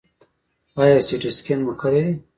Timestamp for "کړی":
1.81-1.99